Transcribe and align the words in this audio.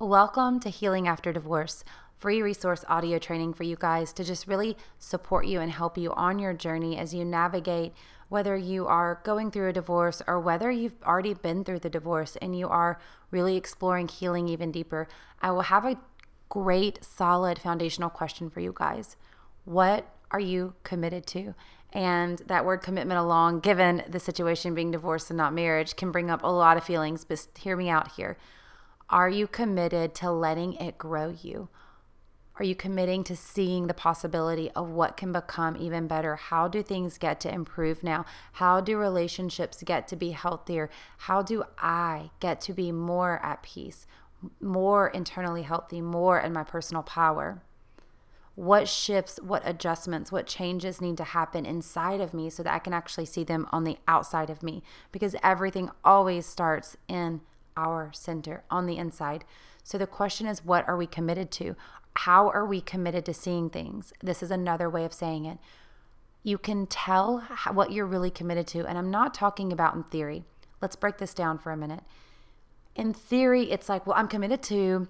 Welcome 0.00 0.58
to 0.58 0.70
Healing 0.70 1.06
After 1.06 1.32
Divorce, 1.32 1.84
free 2.18 2.42
resource 2.42 2.84
audio 2.88 3.20
training 3.20 3.54
for 3.54 3.62
you 3.62 3.76
guys 3.78 4.12
to 4.14 4.24
just 4.24 4.48
really 4.48 4.76
support 4.98 5.46
you 5.46 5.60
and 5.60 5.70
help 5.70 5.96
you 5.96 6.12
on 6.14 6.40
your 6.40 6.52
journey 6.52 6.98
as 6.98 7.14
you 7.14 7.24
navigate 7.24 7.92
whether 8.28 8.56
you 8.56 8.88
are 8.88 9.20
going 9.22 9.52
through 9.52 9.68
a 9.68 9.72
divorce 9.72 10.20
or 10.26 10.40
whether 10.40 10.68
you've 10.68 11.00
already 11.04 11.32
been 11.32 11.62
through 11.62 11.78
the 11.78 11.88
divorce 11.88 12.34
and 12.42 12.58
you 12.58 12.68
are 12.68 12.98
really 13.30 13.56
exploring 13.56 14.08
healing 14.08 14.48
even 14.48 14.72
deeper. 14.72 15.06
I 15.40 15.52
will 15.52 15.62
have 15.62 15.84
a 15.84 15.96
great, 16.48 17.04
solid 17.04 17.60
foundational 17.60 18.10
question 18.10 18.50
for 18.50 18.58
you 18.58 18.72
guys. 18.74 19.14
What 19.64 20.08
are 20.32 20.40
you 20.40 20.74
committed 20.82 21.24
to? 21.28 21.54
And 21.92 22.40
that 22.48 22.64
word 22.64 22.82
commitment 22.82 23.20
along, 23.20 23.60
given 23.60 24.02
the 24.08 24.18
situation 24.18 24.74
being 24.74 24.90
divorce 24.90 25.30
and 25.30 25.36
not 25.36 25.54
marriage, 25.54 25.94
can 25.94 26.10
bring 26.10 26.32
up 26.32 26.42
a 26.42 26.48
lot 26.48 26.76
of 26.76 26.82
feelings, 26.82 27.24
but 27.24 27.46
hear 27.56 27.76
me 27.76 27.88
out 27.88 28.10
here. 28.16 28.36
Are 29.14 29.28
you 29.28 29.46
committed 29.46 30.12
to 30.16 30.32
letting 30.32 30.72
it 30.72 30.98
grow 30.98 31.36
you? 31.40 31.68
Are 32.58 32.64
you 32.64 32.74
committing 32.74 33.22
to 33.24 33.36
seeing 33.36 33.86
the 33.86 33.94
possibility 33.94 34.72
of 34.72 34.90
what 34.90 35.16
can 35.16 35.30
become 35.30 35.76
even 35.76 36.08
better? 36.08 36.34
How 36.34 36.66
do 36.66 36.82
things 36.82 37.16
get 37.16 37.38
to 37.40 37.54
improve 37.54 38.02
now? 38.02 38.24
How 38.54 38.80
do 38.80 38.98
relationships 38.98 39.84
get 39.84 40.08
to 40.08 40.16
be 40.16 40.32
healthier? 40.32 40.90
How 41.18 41.42
do 41.42 41.62
I 41.78 42.30
get 42.40 42.60
to 42.62 42.72
be 42.72 42.90
more 42.90 43.38
at 43.40 43.62
peace, 43.62 44.08
more 44.60 45.06
internally 45.06 45.62
healthy, 45.62 46.00
more 46.00 46.40
in 46.40 46.52
my 46.52 46.64
personal 46.64 47.04
power? 47.04 47.62
What 48.56 48.88
shifts, 48.88 49.38
what 49.40 49.62
adjustments, 49.64 50.32
what 50.32 50.48
changes 50.48 51.00
need 51.00 51.18
to 51.18 51.24
happen 51.24 51.64
inside 51.64 52.20
of 52.20 52.34
me 52.34 52.50
so 52.50 52.64
that 52.64 52.74
I 52.74 52.80
can 52.80 52.92
actually 52.92 53.26
see 53.26 53.44
them 53.44 53.68
on 53.70 53.84
the 53.84 53.98
outside 54.08 54.50
of 54.50 54.64
me? 54.64 54.82
Because 55.12 55.36
everything 55.40 55.92
always 56.04 56.46
starts 56.46 56.96
in 57.06 57.42
our 57.76 58.10
center 58.12 58.64
on 58.70 58.86
the 58.86 58.96
inside. 58.96 59.44
So 59.82 59.98
the 59.98 60.06
question 60.06 60.46
is, 60.46 60.64
what 60.64 60.86
are 60.88 60.96
we 60.96 61.06
committed 61.06 61.50
to? 61.52 61.76
How 62.18 62.48
are 62.50 62.64
we 62.64 62.80
committed 62.80 63.24
to 63.26 63.34
seeing 63.34 63.70
things? 63.70 64.12
This 64.22 64.42
is 64.42 64.50
another 64.50 64.88
way 64.88 65.04
of 65.04 65.12
saying 65.12 65.44
it. 65.44 65.58
You 66.42 66.58
can 66.58 66.86
tell 66.86 67.40
what 67.72 67.92
you're 67.92 68.06
really 68.06 68.30
committed 68.30 68.66
to. 68.68 68.86
And 68.86 68.96
I'm 68.96 69.10
not 69.10 69.34
talking 69.34 69.72
about 69.72 69.94
in 69.94 70.04
theory. 70.04 70.44
Let's 70.80 70.96
break 70.96 71.18
this 71.18 71.34
down 71.34 71.58
for 71.58 71.72
a 71.72 71.76
minute. 71.76 72.04
In 72.94 73.12
theory, 73.12 73.70
it's 73.70 73.88
like, 73.88 74.06
well, 74.06 74.16
I'm 74.16 74.28
committed 74.28 74.62
to 74.64 75.08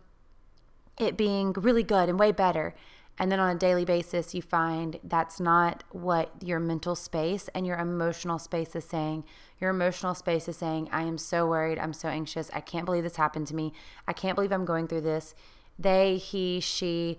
it 0.99 1.17
being 1.17 1.53
really 1.53 1.83
good 1.83 2.09
and 2.09 2.19
way 2.19 2.33
better. 2.33 2.75
And 3.19 3.31
then 3.31 3.39
on 3.39 3.55
a 3.55 3.59
daily 3.59 3.85
basis, 3.85 4.35
you 4.35 4.43
find 4.43 4.99
that's 5.05 5.39
not 5.39 5.85
what 5.91 6.33
your 6.43 6.59
mental 6.59 6.97
space 6.97 7.49
and 7.55 7.65
your 7.65 7.79
emotional 7.79 8.41
space 8.41 8.75
is 8.75 8.85
saying. 8.85 9.25
Your 9.61 9.71
emotional 9.71 10.15
space 10.15 10.49
is 10.49 10.57
saying, 10.57 10.89
I 10.91 11.03
am 11.03 11.19
so 11.19 11.47
worried. 11.47 11.79
I'm 11.79 11.93
so 11.93 12.09
anxious. 12.09 12.51
I 12.53 12.61
can't 12.61 12.85
believe 12.85 13.05
this 13.05 13.17
happened 13.17 13.47
to 13.49 13.55
me. 13.55 13.73
I 14.09 14.13
can't 14.13 14.35
believe 14.35 14.53
I'm 14.53 14.65
going 14.65 14.89
through 14.89 15.03
this. 15.03 15.35
They, 15.79 16.17
he, 16.17 16.59
she 16.59 17.19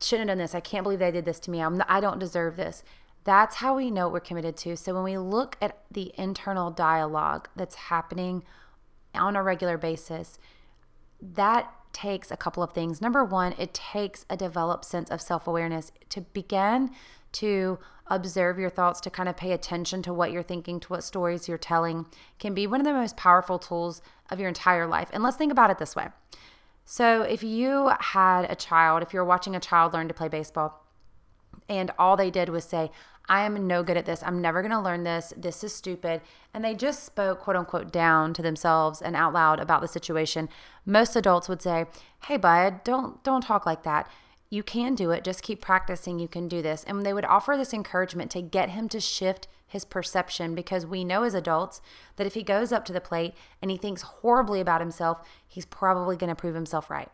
shouldn't 0.00 0.28
have 0.28 0.38
done 0.38 0.44
this. 0.44 0.54
I 0.54 0.60
can't 0.60 0.84
believe 0.84 1.00
they 1.00 1.10
did 1.10 1.24
this 1.24 1.40
to 1.40 1.50
me. 1.50 1.60
I'm, 1.60 1.82
I 1.88 2.00
don't 2.00 2.20
deserve 2.20 2.56
this. 2.56 2.84
That's 3.24 3.56
how 3.56 3.76
we 3.76 3.90
know 3.90 4.08
we're 4.08 4.20
committed 4.20 4.56
to. 4.58 4.76
So 4.76 4.94
when 4.94 5.04
we 5.04 5.18
look 5.18 5.56
at 5.60 5.78
the 5.90 6.12
internal 6.16 6.70
dialogue 6.70 7.48
that's 7.56 7.74
happening 7.74 8.44
on 9.14 9.36
a 9.36 9.42
regular 9.42 9.78
basis, 9.78 10.38
that 11.20 11.72
takes 11.92 12.30
a 12.30 12.36
couple 12.36 12.62
of 12.62 12.72
things. 12.72 13.00
Number 13.00 13.24
one, 13.24 13.54
it 13.58 13.74
takes 13.74 14.24
a 14.30 14.36
developed 14.36 14.84
sense 14.84 15.10
of 15.10 15.20
self 15.20 15.46
awareness 15.46 15.92
to 16.10 16.20
begin 16.20 16.90
to 17.32 17.78
observe 18.06 18.58
your 18.58 18.70
thoughts, 18.70 19.00
to 19.00 19.10
kind 19.10 19.28
of 19.28 19.36
pay 19.36 19.52
attention 19.52 20.02
to 20.02 20.12
what 20.12 20.32
you're 20.32 20.42
thinking, 20.42 20.80
to 20.80 20.88
what 20.88 21.04
stories 21.04 21.48
you're 21.48 21.58
telling, 21.58 22.06
can 22.38 22.54
be 22.54 22.66
one 22.66 22.80
of 22.80 22.84
the 22.84 22.92
most 22.92 23.16
powerful 23.16 23.58
tools 23.58 24.02
of 24.30 24.38
your 24.38 24.48
entire 24.48 24.86
life. 24.86 25.08
And 25.12 25.22
let's 25.22 25.36
think 25.36 25.52
about 25.52 25.70
it 25.70 25.78
this 25.78 25.96
way. 25.96 26.08
So, 26.84 27.22
if 27.22 27.42
you 27.42 27.92
had 28.00 28.50
a 28.50 28.56
child, 28.56 29.02
if 29.02 29.12
you're 29.12 29.24
watching 29.24 29.54
a 29.54 29.60
child 29.60 29.92
learn 29.92 30.08
to 30.08 30.14
play 30.14 30.28
baseball, 30.28 30.84
and 31.68 31.90
all 31.98 32.16
they 32.16 32.30
did 32.30 32.48
was 32.48 32.64
say, 32.64 32.90
I 33.28 33.42
am 33.42 33.66
no 33.66 33.82
good 33.82 33.96
at 33.96 34.04
this. 34.04 34.22
I'm 34.24 34.40
never 34.40 34.62
going 34.62 34.72
to 34.72 34.80
learn 34.80 35.04
this. 35.04 35.32
This 35.36 35.62
is 35.62 35.74
stupid. 35.74 36.20
And 36.52 36.64
they 36.64 36.74
just 36.74 37.04
spoke, 37.04 37.40
quote 37.40 37.56
unquote, 37.56 37.92
down 37.92 38.34
to 38.34 38.42
themselves 38.42 39.00
and 39.00 39.14
out 39.16 39.32
loud 39.32 39.60
about 39.60 39.80
the 39.80 39.88
situation. 39.88 40.48
Most 40.84 41.16
adults 41.16 41.48
would 41.48 41.62
say, 41.62 41.86
Hey, 42.24 42.36
bud, 42.36 42.84
don't, 42.84 43.22
don't 43.22 43.42
talk 43.42 43.64
like 43.64 43.84
that. 43.84 44.10
You 44.50 44.62
can 44.62 44.94
do 44.94 45.10
it. 45.12 45.24
Just 45.24 45.42
keep 45.42 45.62
practicing. 45.62 46.18
You 46.18 46.28
can 46.28 46.46
do 46.46 46.60
this. 46.60 46.84
And 46.84 47.06
they 47.06 47.14
would 47.14 47.24
offer 47.24 47.56
this 47.56 47.72
encouragement 47.72 48.30
to 48.32 48.42
get 48.42 48.70
him 48.70 48.88
to 48.90 49.00
shift 49.00 49.48
his 49.66 49.86
perception 49.86 50.54
because 50.54 50.84
we 50.84 51.02
know 51.02 51.22
as 51.22 51.32
adults 51.32 51.80
that 52.16 52.26
if 52.26 52.34
he 52.34 52.42
goes 52.42 52.70
up 52.72 52.84
to 52.84 52.92
the 52.92 53.00
plate 53.00 53.32
and 53.62 53.70
he 53.70 53.78
thinks 53.78 54.02
horribly 54.02 54.60
about 54.60 54.82
himself, 54.82 55.26
he's 55.48 55.64
probably 55.64 56.16
going 56.16 56.28
to 56.28 56.34
prove 56.34 56.54
himself 56.54 56.90
right. 56.90 57.08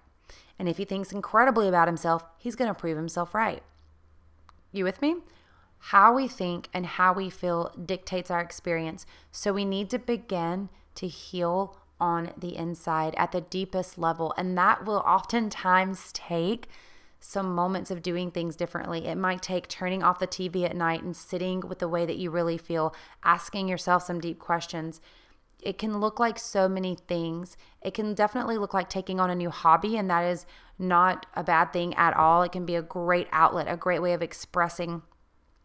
And 0.58 0.68
if 0.68 0.78
he 0.78 0.84
thinks 0.84 1.12
incredibly 1.12 1.68
about 1.68 1.86
himself, 1.86 2.24
he's 2.36 2.56
going 2.56 2.68
to 2.68 2.74
prove 2.74 2.96
himself 2.96 3.32
right. 3.32 3.62
You 4.72 4.82
with 4.82 5.00
me? 5.00 5.18
How 5.78 6.14
we 6.14 6.28
think 6.28 6.68
and 6.74 6.84
how 6.84 7.12
we 7.12 7.30
feel 7.30 7.72
dictates 7.84 8.30
our 8.30 8.40
experience. 8.40 9.06
So 9.30 9.52
we 9.52 9.64
need 9.64 9.90
to 9.90 9.98
begin 9.98 10.68
to 10.96 11.06
heal 11.06 11.76
on 12.00 12.32
the 12.36 12.56
inside 12.56 13.14
at 13.16 13.32
the 13.32 13.40
deepest 13.40 13.98
level. 13.98 14.34
And 14.36 14.56
that 14.58 14.84
will 14.84 14.98
oftentimes 14.98 16.12
take 16.12 16.68
some 17.20 17.54
moments 17.54 17.90
of 17.90 18.02
doing 18.02 18.30
things 18.30 18.56
differently. 18.56 19.06
It 19.06 19.16
might 19.16 19.42
take 19.42 19.68
turning 19.68 20.02
off 20.02 20.20
the 20.20 20.26
TV 20.26 20.64
at 20.64 20.76
night 20.76 21.02
and 21.02 21.16
sitting 21.16 21.60
with 21.60 21.80
the 21.80 21.88
way 21.88 22.06
that 22.06 22.16
you 22.16 22.30
really 22.30 22.58
feel, 22.58 22.94
asking 23.24 23.68
yourself 23.68 24.04
some 24.04 24.20
deep 24.20 24.38
questions. 24.38 25.00
It 25.60 25.78
can 25.78 25.98
look 25.98 26.20
like 26.20 26.38
so 26.38 26.68
many 26.68 26.96
things. 27.08 27.56
It 27.82 27.92
can 27.92 28.14
definitely 28.14 28.58
look 28.58 28.72
like 28.72 28.88
taking 28.88 29.18
on 29.18 29.30
a 29.30 29.34
new 29.34 29.50
hobby, 29.50 29.96
and 29.96 30.08
that 30.08 30.22
is 30.22 30.46
not 30.78 31.26
a 31.34 31.42
bad 31.42 31.72
thing 31.72 31.94
at 31.94 32.14
all. 32.14 32.42
It 32.42 32.52
can 32.52 32.64
be 32.64 32.76
a 32.76 32.82
great 32.82 33.26
outlet, 33.32 33.66
a 33.68 33.76
great 33.76 34.00
way 34.00 34.12
of 34.12 34.22
expressing 34.22 35.02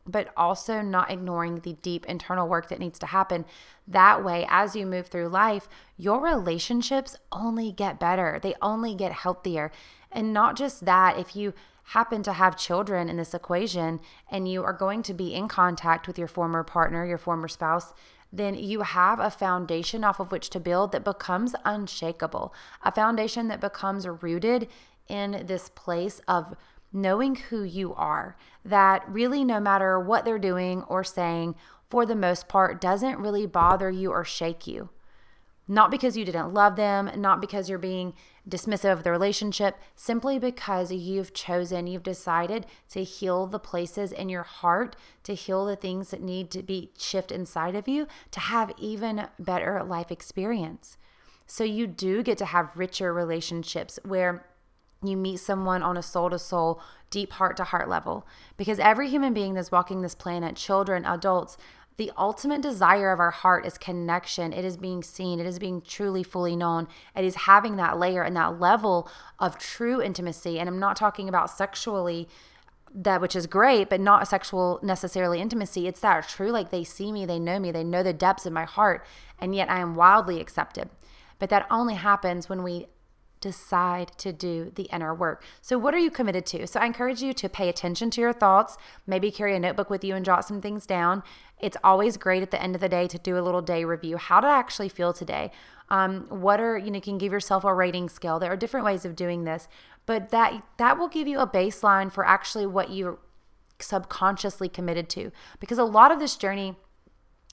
but 0.06 0.34
also 0.36 0.81
not 0.81 1.12
ignoring 1.12 1.59
the 1.59 1.74
deep 1.81 2.06
internal 2.06 2.47
work 2.47 2.69
that 2.69 2.80
needs 2.80 3.00
to 3.00 3.06
happen. 3.08 3.46
That 3.88 4.24
way, 4.24 4.46
as 4.50 4.75
you 4.75 4.86
move 4.86 5.08
through 5.08 5.30
life, 5.30 5.68
your 5.97 6.22
relationships 6.22 7.16
only 7.31 7.72
get 7.72 8.00
better, 8.00 8.40
they 8.42 8.56
only 8.62 8.96
get 8.96 9.12
healthier. 9.12 9.72
And 10.12 10.34
not 10.34 10.56
just 10.56 10.86
that, 10.86 11.18
if 11.18 11.36
you 11.36 11.53
happen 11.88 12.24
to 12.24 12.34
have 12.34 12.56
children 12.58 13.09
in 13.09 13.18
this 13.18 13.34
equation 13.34 14.00
and 14.30 14.47
you 14.47 14.63
are 14.63 14.74
going 14.74 15.03
to 15.03 15.13
be 15.13 15.34
in 15.34 15.47
contact 15.47 16.08
with 16.08 16.18
your 16.18 16.28
former 16.28 16.63
partner, 16.63 17.06
your 17.06 17.18
former 17.18 17.47
spouse, 17.47 17.94
then 18.31 18.56
you 18.56 18.81
have 18.81 19.19
a 19.19 19.30
foundation 19.30 20.03
off 20.03 20.19
of 20.19 20.31
which 20.31 20.50
to 20.50 20.59
build 20.59 20.92
that 20.92 21.03
becomes 21.03 21.53
unshakable, 21.66 22.53
a 22.84 22.92
foundation 22.92 23.47
that 23.47 23.62
becomes 23.62 24.08
rooted 24.08 24.68
in 25.08 25.44
this 25.46 25.69
place 25.69 26.19
of 26.28 26.56
knowing 26.94 27.36
who 27.36 27.64
you 27.64 27.94
are, 27.96 28.38
that 28.64 29.04
really 29.09 29.44
no 29.44 29.59
matter 29.59 30.00
what 30.00 30.24
they're 30.24 30.40
doing 30.40 30.84
or 30.84 31.04
saying, 31.04 31.56
for 31.90 32.06
the 32.06 32.16
most 32.16 32.48
part, 32.48 32.80
doesn't 32.80 33.20
really 33.20 33.46
bother 33.46 33.90
you 33.90 34.12
or 34.12 34.24
shake 34.24 34.66
you. 34.68 34.90
Not 35.68 35.92
because 35.92 36.18
you 36.18 36.26
didn't 36.26 36.54
love 36.54 36.76
them, 36.76 37.09
not 37.16 37.40
because 37.40 37.70
you're 37.70 37.80
being 37.80 38.14
dismissive 38.48 38.92
of 38.92 39.04
the 39.04 39.12
relationship, 39.12 39.78
simply 39.96 40.38
because 40.38 40.92
you've 40.92 41.34
chosen, 41.34 41.88
you've 41.88 42.04
decided 42.04 42.66
to 42.90 43.04
heal 43.04 43.48
the 43.48 43.60
places 43.60 44.12
in 44.12 44.28
your 44.28 44.44
heart, 44.44 44.96
to 45.24 45.34
heal 45.34 45.66
the 45.66 45.78
things 45.78 46.12
that 46.12 46.22
need 46.22 46.52
to 46.52 46.62
be 46.62 46.92
shift 46.98 47.31
inside 47.31 47.75
of 47.75 47.88
you, 47.88 48.08
to 48.31 48.42
have 48.42 48.74
even 48.78 49.28
better 49.40 49.81
life 49.84 50.12
experience. 50.12 50.98
So 51.48 51.64
you 51.64 51.88
do 51.88 52.24
get 52.24 52.38
to 52.40 52.46
have 52.46 52.75
richer 52.75 53.14
relationships 53.14 54.00
where 54.04 54.46
you 55.08 55.18
meet 55.18 55.38
someone 55.38 55.84
on 55.84 55.97
a 55.97 56.02
soul 56.02 56.30
to 56.30 56.40
soul, 56.40 56.81
deep 57.09 57.34
heart 57.34 57.58
to 57.58 57.64
heart 57.64 57.90
level. 57.90 58.25
Because 58.58 58.80
every 58.80 59.09
human 59.09 59.34
being 59.34 59.53
that's 59.53 59.72
walking 59.72 60.02
this 60.02 60.16
planet, 60.16 60.56
children, 60.56 61.06
adults, 61.06 61.58
the 61.97 62.12
ultimate 62.18 62.62
desire 62.62 63.12
of 63.12 63.19
our 63.19 63.31
heart 63.31 63.66
is 63.66 63.78
connection. 63.78 64.52
It 64.52 64.66
is 64.66 64.78
being 64.78 65.03
seen. 65.03 65.40
It 65.40 65.46
is 65.46 65.59
being 65.59 65.81
truly, 65.81 66.24
fully 66.24 66.56
known. 66.56 66.88
It 67.16 67.24
is 67.24 67.36
having 67.36 67.75
that 67.75 68.00
layer 68.00 68.24
and 68.24 68.36
that 68.36 68.59
level 68.59 69.08
of 69.38 69.60
true 69.60 70.01
intimacy. 70.01 70.60
And 70.60 70.68
I'm 70.68 70.80
not 70.80 70.95
talking 70.95 71.30
about 71.30 71.51
sexually, 71.51 72.27
that 72.95 73.22
which 73.22 73.36
is 73.36 73.48
great, 73.48 73.89
but 73.89 74.00
not 74.00 74.27
sexual 74.27 74.80
necessarily 74.81 75.39
intimacy. 75.39 75.88
It's 75.88 76.00
that 76.01 76.27
true, 76.27 76.51
like 76.51 76.69
they 76.69 76.83
see 76.83 77.12
me, 77.12 77.25
they 77.25 77.39
know 77.39 77.60
me, 77.60 77.72
they 77.72 77.83
know 77.83 78.04
the 78.04 78.13
depths 78.13 78.45
of 78.45 78.54
my 78.54 78.66
heart, 78.66 79.06
and 79.39 79.56
yet 79.56 79.69
I 79.69 79.80
am 79.80 79.95
wildly 79.95 80.39
accepted. 80.39 80.89
But 81.39 81.50
that 81.50 81.68
only 81.69 81.95
happens 81.95 82.50
when 82.50 82.63
we 82.63 82.88
decide 83.44 84.18
to 84.18 84.31
do 84.31 84.72
the 84.74 84.84
inner 84.84 85.13
work. 85.13 85.44
So, 85.62 85.78
what 85.78 85.94
are 85.94 86.00
you 86.00 86.10
committed 86.10 86.45
to? 86.48 86.66
So, 86.66 86.80
I 86.80 86.86
encourage 86.86 87.22
you 87.22 87.34
to 87.34 87.50
pay 87.50 87.68
attention 87.68 88.10
to 88.12 88.22
your 88.22 88.31
thoughts, 88.31 88.78
maybe 89.06 89.31
carry 89.31 89.54
a 89.54 89.60
notebook 89.60 89.90
with 89.90 90.04
you 90.04 90.16
and 90.16 90.24
jot 90.24 90.45
some 90.45 90.62
things 90.62 90.86
down. 90.86 91.24
It's 91.60 91.75
always 91.84 92.16
great 92.16 92.42
at 92.42 92.51
the 92.51 92.62
end 92.62 92.74
of 92.74 92.81
the 92.81 92.88
day 92.88 93.07
to 93.07 93.18
do 93.18 93.38
a 93.38 93.42
little 93.42 93.62
day 93.62 93.84
review. 93.84 94.16
How 94.16 94.40
did 94.40 94.48
I 94.48 94.57
actually 94.57 94.88
feel 94.88 95.12
today? 95.12 95.51
Um, 95.90 96.22
what 96.30 96.62
are 96.62 96.78
you 96.78 96.90
know? 96.90 96.95
You 96.95 97.01
can 97.01 97.18
give 97.18 97.34
yourself 97.34 97.66
a 97.66 97.74
rating 97.74 98.07
scale. 98.07 98.40
There 98.40 98.51
are 98.51 98.57
different 98.57 98.86
ways 98.86 99.04
of 99.04 99.16
doing 99.16 99.44
this, 99.44 99.68
but 100.06 100.30
that 100.30 100.63
that 100.78 100.98
will 100.98 101.10
give 101.10 101.28
you 101.28 101.39
a 101.39 101.48
baseline 101.48 102.12
for 102.12 102.25
actually 102.25 102.66
what 102.66 102.92
you're 102.92 103.19
subconsciously 103.80 104.69
committed 104.69 105.10
to. 105.10 105.31
Because 105.60 105.78
a 105.78 105.84
lot 105.84 106.12
of 106.12 106.19
this 106.19 106.38
journey 106.38 106.78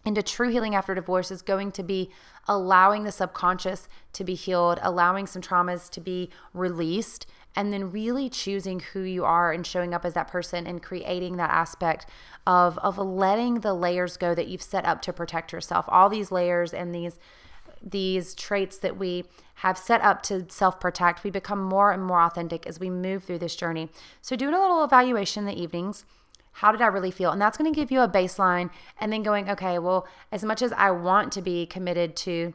into 0.05 0.23
true 0.23 0.49
healing 0.49 0.75
after 0.75 0.95
divorce 0.95 1.31
is 1.31 1.43
going 1.43 1.73
to 1.73 1.83
be 1.83 2.11
allowing 2.49 3.05
the 3.05 3.13
subconscious 3.13 3.89
to 4.15 4.25
be 4.25 4.35
healed, 4.35 4.79
allowing 4.83 5.27
some 5.27 5.43
traumas 5.43 5.91
to 5.91 6.01
be 6.01 6.31
released, 6.55 7.27
and 7.55 7.73
then 7.73 7.91
really 7.91 8.29
choosing 8.29 8.81
who 8.81 9.01
you 9.01 9.25
are 9.25 9.53
and 9.53 9.67
showing 9.67 9.93
up 9.93 10.05
as 10.05 10.15
that 10.15 10.29
person 10.29 10.67
and 10.67 10.83
creating 10.83 11.37
that 11.37 11.51
aspect 11.51 12.07
of 12.47 12.79
of 12.79 12.97
letting 12.97 13.61
the 13.61 13.75
layers 13.75 14.17
go 14.17 14.35
that 14.35 14.49
you've 14.49 14.63
set 14.63 14.85
up 14.85 15.03
to 15.03 15.13
protect 15.13 15.53
yourself. 15.53 15.85
All 15.89 16.09
these 16.09 16.31
layers 16.31 16.73
and 16.73 16.95
these 16.95 17.19
these 17.83 18.35
traits 18.35 18.79
that 18.79 18.99
we 18.99 19.25
have 19.57 19.77
set 19.77 20.01
up 20.03 20.23
to 20.23 20.47
self 20.49 20.81
protect, 20.81 21.25
we 21.25 21.31
become 21.31 21.63
more 21.63 21.93
and 21.93 22.03
more 22.03 22.23
authentic 22.23 22.67
as 22.67 22.81
we 22.81 22.89
move 22.89 23.25
through 23.25 23.39
this 23.39 23.57
journey. 23.57 23.91
So, 24.23 24.37
doing 24.37 24.55
a 24.55 24.61
little 24.61 24.85
evaluation 24.85 25.47
in 25.47 25.55
the 25.55 25.61
evenings 25.61 26.05
how 26.53 26.73
did 26.73 26.83
I 26.83 26.87
really 26.87 27.11
feel? 27.11 27.31
And 27.31 27.41
that's 27.41 27.57
going 27.57 27.73
to 27.73 27.79
give 27.79 27.91
you 27.91 28.01
a 28.01 28.09
baseline. 28.09 28.71
And 28.99 29.13
then 29.13 29.23
going, 29.23 29.49
okay, 29.51 29.79
well, 29.79 30.07
as 30.33 30.45
much 30.45 30.63
as 30.63 30.73
I 30.73 30.91
want 30.91 31.33
to 31.33 31.43
be 31.43 31.67
committed 31.67 32.17
to 32.17 32.55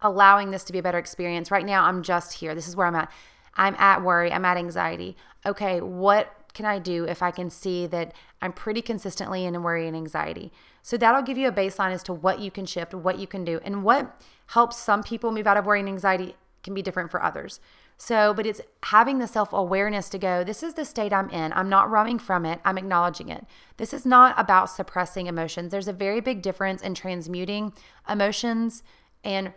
allowing 0.00 0.50
this 0.50 0.64
to 0.64 0.72
be 0.72 0.78
a 0.78 0.82
better 0.82 0.98
experience, 0.98 1.50
right 1.50 1.66
now 1.66 1.84
I'm 1.84 2.02
just 2.02 2.34
here. 2.34 2.54
This 2.54 2.68
is 2.68 2.76
where 2.76 2.86
I'm 2.86 2.94
at. 2.94 3.10
I'm 3.54 3.74
at 3.76 4.02
worry, 4.02 4.32
I'm 4.32 4.44
at 4.44 4.56
anxiety. 4.56 5.16
Okay, 5.44 5.80
what 5.80 6.32
can 6.54 6.64
I 6.64 6.78
do 6.78 7.04
if 7.04 7.22
I 7.22 7.30
can 7.32 7.50
see 7.50 7.86
that 7.88 8.12
I'm 8.40 8.52
pretty 8.52 8.82
consistently 8.82 9.44
in 9.44 9.60
worry 9.62 9.86
and 9.86 9.96
anxiety? 9.96 10.52
So 10.82 10.96
that'll 10.96 11.22
give 11.22 11.36
you 11.36 11.48
a 11.48 11.52
baseline 11.52 11.92
as 11.92 12.02
to 12.04 12.12
what 12.12 12.38
you 12.38 12.50
can 12.50 12.66
shift, 12.66 12.94
what 12.94 13.18
you 13.18 13.26
can 13.26 13.44
do, 13.44 13.60
and 13.64 13.82
what 13.82 14.16
helps 14.48 14.76
some 14.76 15.02
people 15.02 15.32
move 15.32 15.46
out 15.46 15.56
of 15.56 15.66
worry 15.66 15.80
and 15.80 15.88
anxiety 15.88 16.36
can 16.62 16.74
be 16.74 16.82
different 16.82 17.10
for 17.10 17.22
others. 17.22 17.60
So, 18.00 18.32
but 18.32 18.46
it's 18.46 18.60
having 18.84 19.18
the 19.18 19.26
self 19.26 19.52
awareness 19.52 20.08
to 20.10 20.18
go, 20.18 20.44
this 20.44 20.62
is 20.62 20.74
the 20.74 20.84
state 20.84 21.12
I'm 21.12 21.28
in. 21.30 21.52
I'm 21.52 21.68
not 21.68 21.90
running 21.90 22.20
from 22.20 22.46
it, 22.46 22.60
I'm 22.64 22.78
acknowledging 22.78 23.28
it. 23.28 23.44
This 23.76 23.92
is 23.92 24.06
not 24.06 24.38
about 24.38 24.70
suppressing 24.70 25.26
emotions. 25.26 25.72
There's 25.72 25.88
a 25.88 25.92
very 25.92 26.20
big 26.20 26.40
difference 26.40 26.80
in 26.80 26.94
transmuting 26.94 27.72
emotions 28.08 28.84
and 29.24 29.52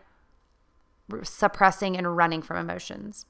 suppressing 1.24 1.96
and 1.96 2.18
running 2.18 2.42
from 2.42 2.58
emotions. 2.58 3.26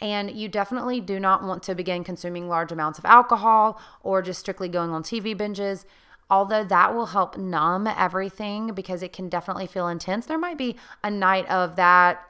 And 0.00 0.30
you 0.30 0.48
definitely 0.48 1.00
do 1.00 1.18
not 1.18 1.42
want 1.42 1.62
to 1.64 1.74
begin 1.74 2.04
consuming 2.04 2.48
large 2.48 2.72
amounts 2.72 2.98
of 2.98 3.04
alcohol 3.04 3.80
or 4.02 4.22
just 4.22 4.40
strictly 4.40 4.68
going 4.68 4.90
on 4.90 5.02
TV 5.02 5.36
binges. 5.36 5.84
Although 6.30 6.64
that 6.64 6.94
will 6.94 7.06
help 7.06 7.36
numb 7.36 7.86
everything 7.86 8.74
because 8.74 9.02
it 9.02 9.12
can 9.12 9.28
definitely 9.28 9.66
feel 9.66 9.88
intense. 9.88 10.26
There 10.26 10.38
might 10.38 10.58
be 10.58 10.76
a 11.02 11.10
night 11.10 11.48
of 11.48 11.76
that 11.76 12.22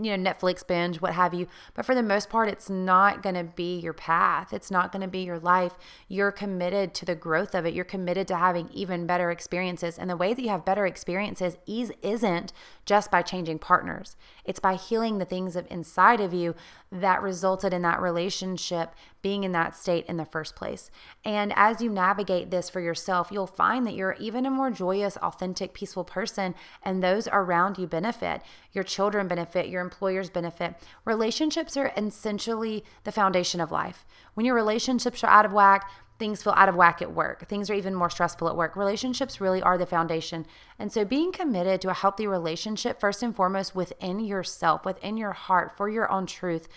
you 0.00 0.16
know, 0.16 0.30
Netflix 0.30 0.66
binge, 0.66 1.02
what 1.02 1.12
have 1.12 1.34
you. 1.34 1.46
But 1.74 1.84
for 1.84 1.94
the 1.94 2.02
most 2.02 2.30
part, 2.30 2.48
it's 2.48 2.70
not 2.70 3.22
going 3.22 3.34
to 3.34 3.44
be 3.44 3.78
your 3.78 3.92
path. 3.92 4.52
It's 4.52 4.70
not 4.70 4.90
going 4.90 5.02
to 5.02 5.08
be 5.08 5.22
your 5.22 5.38
life. 5.38 5.74
You're 6.08 6.32
committed 6.32 6.94
to 6.94 7.04
the 7.04 7.14
growth 7.14 7.54
of 7.54 7.66
it. 7.66 7.74
You're 7.74 7.84
committed 7.84 8.26
to 8.28 8.36
having 8.36 8.70
even 8.72 9.06
better 9.06 9.30
experiences. 9.30 9.98
And 9.98 10.08
the 10.08 10.16
way 10.16 10.32
that 10.32 10.42
you 10.42 10.48
have 10.48 10.64
better 10.64 10.86
experiences 10.86 11.58
is, 11.66 11.92
isn't 12.00 12.54
just 12.84 13.10
by 13.10 13.22
changing 13.22 13.58
partners, 13.58 14.16
it's 14.44 14.60
by 14.60 14.74
healing 14.74 15.18
the 15.18 15.24
things 15.24 15.54
of 15.56 15.66
inside 15.70 16.20
of 16.20 16.34
you 16.34 16.54
that 16.90 17.22
resulted 17.22 17.72
in 17.72 17.82
that 17.82 18.00
relationship 18.00 18.94
being 19.22 19.44
in 19.44 19.52
that 19.52 19.76
state 19.76 20.04
in 20.06 20.16
the 20.16 20.24
first 20.24 20.56
place. 20.56 20.90
And 21.24 21.52
as 21.56 21.80
you 21.80 21.88
navigate 21.88 22.50
this 22.50 22.68
for 22.68 22.80
yourself, 22.80 23.28
you'll 23.30 23.46
find 23.46 23.86
that 23.86 23.94
you're 23.94 24.16
even 24.18 24.44
a 24.44 24.50
more 24.50 24.70
joyous, 24.70 25.16
authentic, 25.18 25.74
peaceful 25.74 26.04
person, 26.04 26.54
and 26.82 27.02
those 27.02 27.28
around 27.28 27.78
you 27.78 27.86
benefit. 27.86 28.42
Your 28.72 28.84
children 28.84 29.28
benefit, 29.28 29.68
your 29.68 29.80
employers 29.80 30.28
benefit. 30.28 30.74
Relationships 31.04 31.76
are 31.76 31.92
essentially 31.96 32.84
the 33.04 33.12
foundation 33.12 33.60
of 33.60 33.70
life. 33.70 34.04
When 34.34 34.44
your 34.44 34.56
relationships 34.56 35.22
are 35.22 35.30
out 35.30 35.46
of 35.46 35.52
whack, 35.52 35.88
things 36.22 36.40
feel 36.40 36.54
out 36.56 36.68
of 36.68 36.76
whack 36.76 37.02
at 37.02 37.12
work. 37.12 37.48
Things 37.48 37.68
are 37.68 37.74
even 37.74 37.96
more 37.96 38.08
stressful 38.08 38.48
at 38.48 38.56
work. 38.56 38.76
Relationships 38.76 39.40
really 39.40 39.60
are 39.60 39.76
the 39.76 39.84
foundation. 39.84 40.46
And 40.78 40.92
so 40.92 41.04
being 41.04 41.32
committed 41.32 41.80
to 41.80 41.90
a 41.90 41.94
healthy 41.94 42.28
relationship, 42.28 43.00
first 43.00 43.24
and 43.24 43.34
foremost, 43.34 43.74
within 43.74 44.20
yourself, 44.20 44.84
within 44.84 45.16
your 45.16 45.32
heart, 45.32 45.76
for 45.76 45.88
your 45.88 46.08
own 46.12 46.26
truth, 46.26 46.68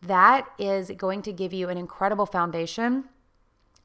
that 0.00 0.46
is 0.60 0.92
going 0.96 1.22
to 1.22 1.32
give 1.32 1.52
you 1.52 1.68
an 1.68 1.76
incredible 1.76 2.24
foundation 2.24 3.06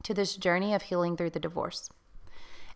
to 0.04 0.14
this 0.14 0.36
journey 0.36 0.76
of 0.76 0.84
healing 0.84 1.18
through 1.18 1.32
the 1.32 1.40
divorce. 1.40 1.90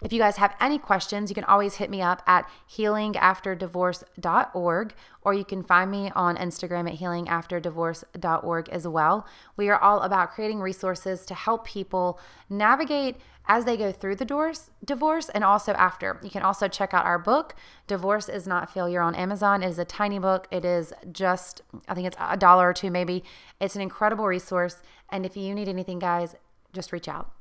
If 0.04 0.14
you 0.14 0.20
guys 0.20 0.38
have 0.38 0.56
any 0.60 0.78
questions, 0.78 1.30
you 1.30 1.36
can 1.36 1.46
always 1.46 1.76
hit 1.76 1.90
me 1.90 2.02
up 2.02 2.22
at 2.28 2.50
healingafterdivorce.org 2.72 4.94
or 5.24 5.34
you 5.34 5.44
can 5.44 5.64
find 5.64 5.90
me 5.90 6.12
on 6.16 6.38
Instagram 6.38 6.88
at 6.92 7.00
healingafterdivorce.org 7.00 8.70
as 8.70 8.88
well. 8.88 9.26
We 9.56 9.70
are 9.70 9.80
all 9.80 10.02
about 10.02 10.30
creating 10.32 10.60
resources 10.62 11.26
to 11.26 11.34
help 11.34 11.66
people 11.66 12.20
navigate 12.50 13.16
as 13.50 13.64
they 13.66 13.78
go 13.78 13.92
through 13.92 14.16
the 14.16 14.26
divorce, 14.26 14.70
divorce 14.84 15.30
and 15.30 15.44
also 15.44 15.74
after. 15.74 16.20
You 16.22 16.30
can 16.30 16.44
also 16.44 16.68
check 16.68 16.94
out 16.94 17.06
our 17.06 17.18
book, 17.18 17.56
Divorce 17.88 18.30
is 18.30 18.46
Not 18.46 18.72
Failure 18.72 19.02
on 19.02 19.16
Amazon. 19.16 19.64
It 19.64 19.70
is 19.70 19.80
a 19.80 19.86
tiny 19.86 20.20
book. 20.20 20.48
It 20.52 20.64
is 20.66 20.94
just, 21.12 21.64
I 21.88 21.96
think 21.96 22.06
it's 22.08 22.18
a 22.20 22.38
dollar 22.38 22.70
or 22.70 22.74
two 22.74 22.92
maybe. 22.92 23.24
It's 23.60 23.76
an 23.76 23.82
incredible 23.82 24.28
resource. 24.28 24.84
And 25.10 25.26
if 25.26 25.36
you 25.38 25.56
need 25.56 25.70
anything, 25.70 26.00
guys, 26.00 26.36
just 26.74 26.92
reach 26.92 27.08
out. 27.08 27.32